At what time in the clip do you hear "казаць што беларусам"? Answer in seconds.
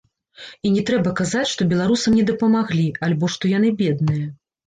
1.19-2.17